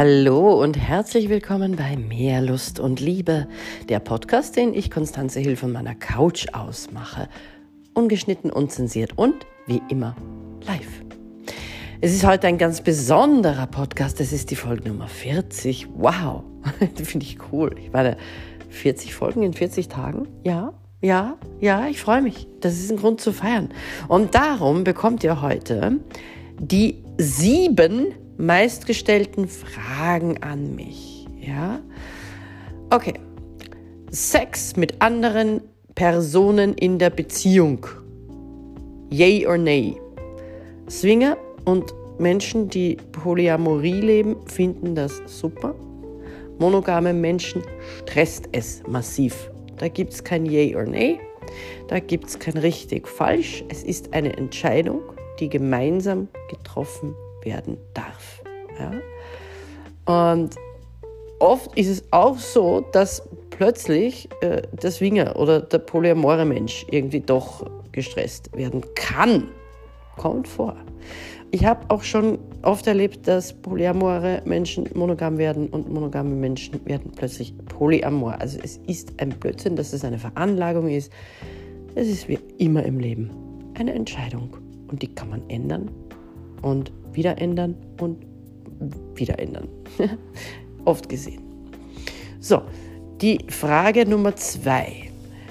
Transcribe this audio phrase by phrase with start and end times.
[0.00, 3.48] Hallo und herzlich willkommen bei Mehr Lust und Liebe,
[3.88, 7.28] der Podcast, den ich Konstanze Hill von meiner Couch aus mache.
[7.94, 9.34] Ungeschnitten, unzensiert und
[9.66, 10.14] wie immer
[10.68, 11.02] live.
[12.00, 14.20] Es ist heute ein ganz besonderer Podcast.
[14.20, 15.88] Es ist die Folge Nummer 40.
[15.96, 16.44] Wow,
[16.94, 17.74] finde ich cool.
[17.82, 18.16] Ich meine,
[18.68, 20.28] 40 Folgen in 40 Tagen?
[20.44, 22.46] Ja, ja, ja, ich freue mich.
[22.60, 23.70] Das ist ein Grund zu feiern.
[24.06, 25.98] Und darum bekommt ihr heute
[26.60, 31.26] die sieben meistgestellten Fragen an mich.
[31.40, 31.80] Ja?
[32.90, 33.14] Okay.
[34.10, 35.60] Sex mit anderen
[35.94, 37.86] Personen in der Beziehung.
[39.10, 40.00] Yay or nay?
[40.88, 45.74] Swinger und Menschen, die Polyamorie leben, finden das super.
[46.58, 47.62] Monogame Menschen
[48.00, 49.50] stresst es massiv.
[49.76, 51.20] Da gibt es kein Yay or Nay.
[51.86, 53.62] Da gibt es kein richtig falsch.
[53.68, 55.00] Es ist eine Entscheidung,
[55.38, 58.42] die gemeinsam getroffen werden darf.
[58.78, 60.34] Ja?
[60.34, 60.56] Und
[61.38, 67.20] oft ist es auch so, dass plötzlich äh, der Swinger oder der polyamore Mensch irgendwie
[67.20, 69.48] doch gestresst werden kann.
[70.16, 70.76] Kommt vor.
[71.50, 77.12] Ich habe auch schon oft erlebt, dass polyamore Menschen monogam werden und monogame Menschen werden
[77.16, 78.38] plötzlich polyamor.
[78.38, 81.10] Also es ist ein Blödsinn, dass es eine Veranlagung ist.
[81.94, 83.30] Es ist wie immer im Leben
[83.78, 84.56] eine Entscheidung
[84.88, 85.90] und die kann man ändern
[86.62, 88.18] und wieder ändern und
[89.14, 89.68] wieder ändern.
[90.84, 91.42] Oft gesehen.
[92.40, 92.62] So,
[93.20, 95.10] die Frage Nummer zwei.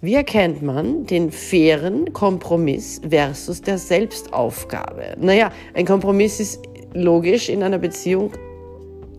[0.00, 5.16] Wie erkennt man den fairen Kompromiss versus der Selbstaufgabe?
[5.18, 6.62] Naja, ein Kompromiss ist
[6.94, 8.30] logisch in einer Beziehung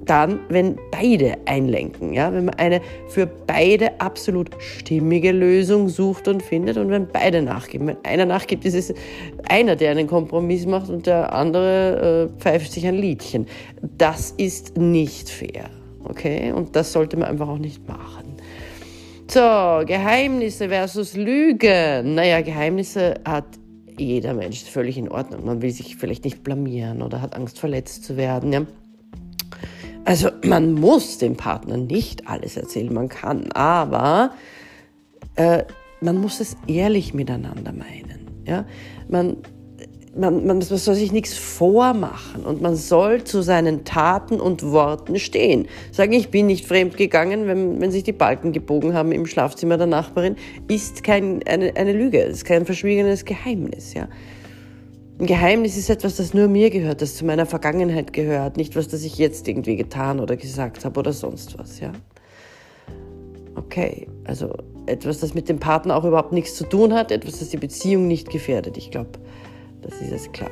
[0.09, 6.41] dann, wenn beide einlenken, ja, wenn man eine für beide absolut stimmige Lösung sucht und
[6.41, 7.87] findet und wenn beide nachgeben.
[7.87, 8.93] Wenn einer nachgibt, ist es
[9.47, 13.45] einer, der einen Kompromiss macht und der andere äh, pfeift sich ein Liedchen.
[13.97, 15.69] Das ist nicht fair,
[16.03, 16.51] okay?
[16.51, 18.35] Und das sollte man einfach auch nicht machen.
[19.29, 19.39] So,
[19.85, 22.01] Geheimnisse versus Lüge.
[22.03, 23.45] Naja, Geheimnisse hat
[23.95, 25.45] jeder Mensch völlig in Ordnung.
[25.45, 28.51] Man will sich vielleicht nicht blamieren oder hat Angst, verletzt zu werden.
[28.51, 28.65] Ja?
[30.09, 34.31] Also man muss dem Partner nicht alles erzählen, man kann, aber
[35.35, 35.65] äh,
[36.01, 38.41] man muss es ehrlich miteinander meinen.
[38.43, 38.65] Ja?
[39.07, 39.37] Man,
[40.15, 45.67] man, man, soll sich nichts vormachen und man soll zu seinen Taten und Worten stehen.
[45.91, 49.77] Sagen, ich bin nicht fremd gegangen, wenn, wenn sich die Balken gebogen haben im Schlafzimmer
[49.77, 50.37] der Nachbarin,
[50.67, 53.93] ist kein, eine, eine Lüge, ist kein verschwiegenes Geheimnis.
[53.93, 54.07] Ja?
[55.19, 58.87] Ein Geheimnis ist etwas, das nur mir gehört, das zu meiner Vergangenheit gehört, nicht was,
[58.87, 61.91] das ich jetzt irgendwie getan oder gesagt habe oder sonst was, ja.
[63.55, 64.53] Okay, also
[64.85, 68.07] etwas, das mit dem Partner auch überhaupt nichts zu tun hat, etwas, das die Beziehung
[68.07, 68.77] nicht gefährdet.
[68.77, 69.09] Ich glaube,
[69.81, 70.51] das ist jetzt klar.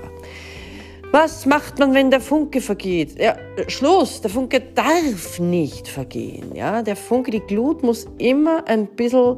[1.11, 3.17] Was macht man, wenn der Funke vergeht?
[3.17, 3.37] Ja,
[3.69, 6.53] Schluss, der Funke darf nicht vergehen.
[6.53, 6.81] Ja?
[6.81, 9.37] Der Funke, die Glut muss immer ein bisschen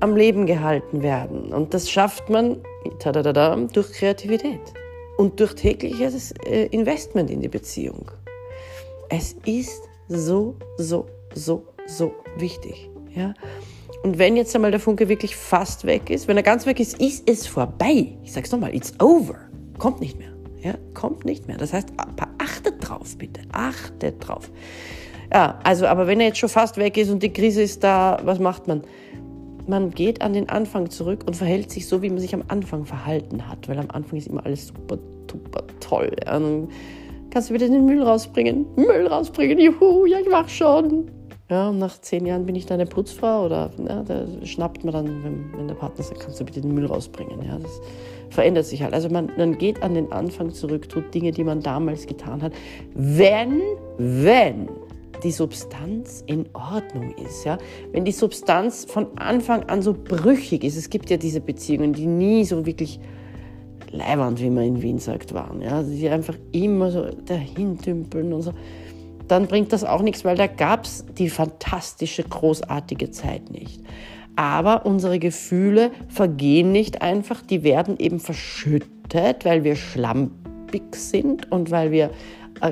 [0.00, 1.52] am Leben gehalten werden.
[1.52, 2.58] Und das schafft man
[3.72, 4.60] durch Kreativität
[5.16, 8.10] und durch tägliches äh, Investment in die Beziehung.
[9.08, 12.90] Es ist so, so, so, so wichtig.
[13.14, 13.34] Ja?
[14.02, 17.00] Und wenn jetzt einmal der Funke wirklich fast weg ist, wenn er ganz weg ist,
[17.00, 18.16] ist es vorbei.
[18.22, 19.36] Ich sage es nochmal, it's over.
[19.78, 20.32] Kommt nicht mehr.
[20.62, 21.56] Ja, kommt nicht mehr.
[21.56, 21.88] Das heißt,
[22.38, 23.42] achtet drauf, bitte.
[23.52, 24.50] Achtet drauf.
[25.32, 28.20] Ja, also, aber wenn er jetzt schon fast weg ist und die Krise ist da,
[28.24, 28.82] was macht man?
[29.68, 32.84] Man geht an den Anfang zurück und verhält sich so, wie man sich am Anfang
[32.84, 34.98] verhalten hat, weil am Anfang ist immer alles super,
[35.30, 36.10] super toll.
[36.24, 36.68] Dann
[37.30, 38.66] kannst du wieder den Müll rausbringen.
[38.76, 41.10] Müll rausbringen, juhu, ja, ich mach schon.
[41.48, 44.92] Ja, und nach zehn Jahren bin ich dann eine Putzfrau oder ja, da schnappt man
[44.92, 47.40] dann, wenn, wenn, der Partner sagt, kannst du bitte den Müll rausbringen.
[47.44, 47.80] Ja, das
[48.30, 48.92] verändert sich halt.
[48.92, 52.52] Also man, man geht an den Anfang zurück, tut Dinge, die man damals getan hat.
[52.94, 53.60] Wenn,
[53.96, 54.68] wenn
[55.22, 57.44] die Substanz in Ordnung ist.
[57.44, 57.58] Ja?
[57.92, 62.06] Wenn die Substanz von Anfang an so brüchig ist, es gibt ja diese Beziehungen, die
[62.06, 63.00] nie so wirklich
[63.90, 65.76] leibernd, wie man in Wien sagt, waren, ja?
[65.76, 68.52] Also die einfach immer so dahin tümpeln und so,
[69.28, 73.80] dann bringt das auch nichts, weil da gab es die fantastische, großartige Zeit nicht.
[74.36, 81.70] Aber unsere Gefühle vergehen nicht einfach, die werden eben verschüttet, weil wir schlampig sind und
[81.70, 82.10] weil wir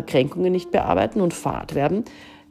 [0.07, 2.05] Kränkungen nicht bearbeiten und fad werden.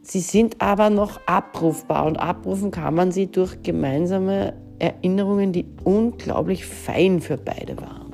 [0.06, 6.66] Sie sind aber noch abrufbar und abrufen kann man sie durch gemeinsame Erinnerungen, die unglaublich
[6.66, 8.12] fein für beide waren.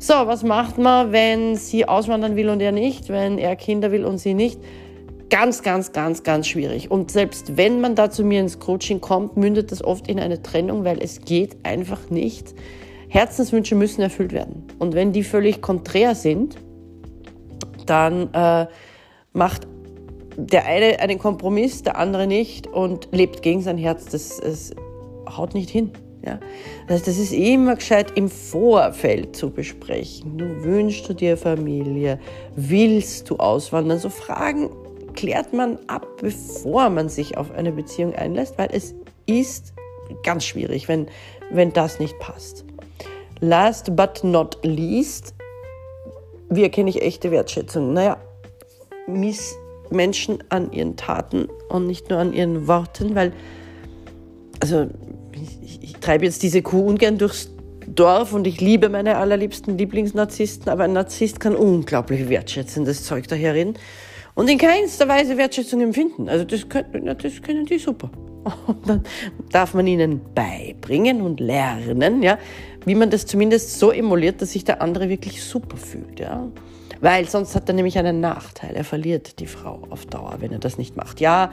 [0.00, 4.04] So, was macht man, wenn sie auswandern will und er nicht, wenn er Kinder will
[4.04, 4.58] und sie nicht?
[5.30, 6.90] Ganz, ganz, ganz, ganz schwierig.
[6.90, 10.42] Und selbst wenn man da zu mir ins Coaching kommt, mündet das oft in eine
[10.42, 12.54] Trennung, weil es geht einfach nicht.
[13.08, 14.64] Herzenswünsche müssen erfüllt werden.
[14.80, 16.56] Und wenn die völlig konträr sind,
[17.86, 18.66] dann äh,
[19.32, 19.68] macht
[20.36, 24.06] der eine einen Kompromiss, der andere nicht und lebt gegen sein Herz.
[24.06, 24.72] Das, das
[25.28, 25.90] haut nicht hin.
[26.24, 26.38] Ja?
[26.86, 30.38] Das, heißt, das ist immer gescheit im Vorfeld zu besprechen.
[30.38, 32.18] Du wünschst du dir Familie?
[32.56, 33.98] Willst du auswandern?
[33.98, 34.70] So Fragen
[35.14, 38.94] klärt man ab, bevor man sich auf eine Beziehung einlässt, weil es
[39.26, 39.72] ist
[40.22, 41.06] ganz schwierig, wenn,
[41.50, 42.64] wenn das nicht passt.
[43.40, 45.34] Last but not least,
[46.50, 47.92] wie erkenne ich echte Wertschätzung?
[47.92, 48.16] Naja,
[49.06, 49.56] miss
[49.90, 53.32] Menschen an ihren Taten und nicht nur an ihren Worten, weil,
[54.60, 54.86] also
[55.62, 57.50] ich, ich treibe jetzt diese Kuh ungern durchs
[57.86, 63.74] Dorf und ich liebe meine allerliebsten Lieblingsnarzissten, aber ein Narzisst kann unglaublich wertschätzendes Zeug daherin
[64.34, 66.28] und in keinster Weise Wertschätzung empfinden.
[66.28, 68.10] Also das können, das können die super.
[68.66, 69.04] Und dann
[69.50, 72.38] darf man ihnen beibringen und lernen, ja,
[72.84, 76.46] wie man das zumindest so emuliert, dass sich der andere wirklich super fühlt, ja.
[77.00, 78.74] Weil sonst hat er nämlich einen Nachteil.
[78.74, 81.20] Er verliert die Frau auf Dauer, wenn er das nicht macht.
[81.20, 81.52] Ja,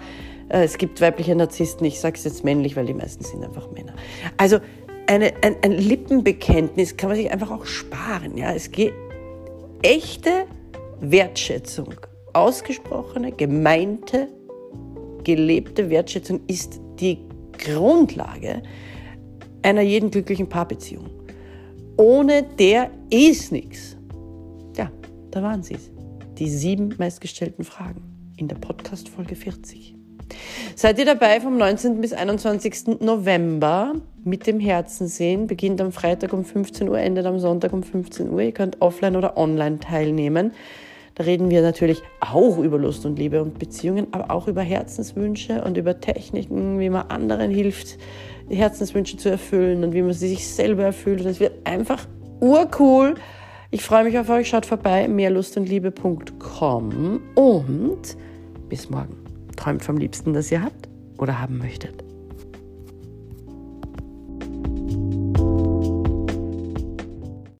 [0.49, 3.69] äh, es gibt weibliche Narzissten, ich sage es jetzt männlich, weil die meisten sind einfach
[3.71, 3.93] Männer.
[4.37, 4.59] Also
[5.07, 8.37] eine, ein, ein Lippenbekenntnis kann man sich einfach auch sparen.
[8.37, 8.53] Ja?
[8.53, 8.93] Es geht
[9.81, 10.45] echte
[10.99, 11.95] Wertschätzung,
[12.33, 14.27] ausgesprochene, gemeinte,
[15.23, 17.19] gelebte Wertschätzung ist die
[17.57, 18.61] Grundlage
[19.63, 21.09] einer jeden glücklichen Paarbeziehung.
[21.97, 23.97] Ohne der ist nichts.
[25.31, 25.89] Da waren sie es.
[26.37, 29.95] Die sieben meistgestellten Fragen in der Podcast-Folge 40.
[30.75, 32.01] Seid ihr dabei vom 19.
[32.01, 32.99] bis 21.
[32.99, 33.93] November
[34.25, 35.47] mit dem Herzen sehen?
[35.47, 38.41] Beginnt am Freitag um 15 Uhr, endet am Sonntag um 15 Uhr.
[38.41, 40.51] Ihr könnt offline oder online teilnehmen.
[41.15, 45.63] Da reden wir natürlich auch über Lust und Liebe und Beziehungen, aber auch über Herzenswünsche
[45.63, 47.97] und über Techniken, wie man anderen hilft,
[48.49, 51.23] Herzenswünsche zu erfüllen und wie man sie sich selber erfüllt.
[51.23, 52.05] Das wird einfach
[52.41, 53.15] urcool.
[53.73, 54.49] Ich freue mich auf euch.
[54.49, 58.17] Schaut vorbei, mehrlustundliebe.com und
[58.67, 59.15] bis morgen.
[59.55, 62.03] Träumt vom Liebsten, das ihr habt oder haben möchtet.